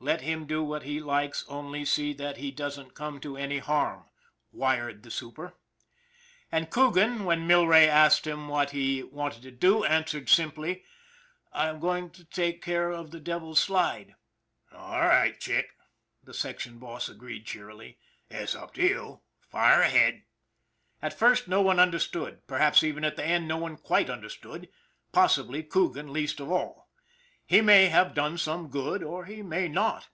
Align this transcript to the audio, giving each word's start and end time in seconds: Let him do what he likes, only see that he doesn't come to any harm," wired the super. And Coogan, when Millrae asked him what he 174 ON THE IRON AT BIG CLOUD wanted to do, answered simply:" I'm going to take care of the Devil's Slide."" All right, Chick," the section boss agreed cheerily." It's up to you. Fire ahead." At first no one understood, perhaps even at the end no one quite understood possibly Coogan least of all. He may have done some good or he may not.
Let 0.00 0.20
him 0.20 0.44
do 0.44 0.62
what 0.62 0.82
he 0.82 1.00
likes, 1.00 1.46
only 1.48 1.86
see 1.86 2.12
that 2.12 2.36
he 2.36 2.50
doesn't 2.50 2.92
come 2.92 3.20
to 3.20 3.38
any 3.38 3.56
harm," 3.56 4.04
wired 4.52 5.02
the 5.02 5.10
super. 5.10 5.54
And 6.52 6.68
Coogan, 6.68 7.24
when 7.24 7.46
Millrae 7.48 7.86
asked 7.88 8.26
him 8.26 8.46
what 8.46 8.72
he 8.72 9.02
174 9.02 9.06
ON 9.06 9.12
THE 9.14 9.16
IRON 9.16 9.24
AT 9.24 9.62
BIG 9.62 10.10
CLOUD 10.10 10.18
wanted 10.18 10.20
to 10.20 10.20
do, 10.20 10.20
answered 10.20 10.28
simply:" 10.28 10.84
I'm 11.54 11.80
going 11.80 12.10
to 12.10 12.24
take 12.26 12.60
care 12.60 12.90
of 12.90 13.12
the 13.12 13.20
Devil's 13.20 13.60
Slide."" 13.60 14.14
All 14.76 15.00
right, 15.06 15.40
Chick," 15.40 15.70
the 16.22 16.34
section 16.34 16.78
boss 16.78 17.08
agreed 17.08 17.46
cheerily." 17.46 17.96
It's 18.30 18.54
up 18.54 18.74
to 18.74 18.82
you. 18.82 19.20
Fire 19.48 19.80
ahead." 19.80 20.24
At 21.00 21.18
first 21.18 21.48
no 21.48 21.62
one 21.62 21.80
understood, 21.80 22.46
perhaps 22.46 22.82
even 22.82 23.04
at 23.04 23.16
the 23.16 23.24
end 23.24 23.48
no 23.48 23.56
one 23.56 23.78
quite 23.78 24.10
understood 24.10 24.68
possibly 25.12 25.62
Coogan 25.62 26.12
least 26.12 26.40
of 26.40 26.50
all. 26.50 26.84
He 27.46 27.60
may 27.60 27.88
have 27.88 28.14
done 28.14 28.38
some 28.38 28.68
good 28.68 29.02
or 29.02 29.26
he 29.26 29.42
may 29.42 29.68
not. 29.68 30.08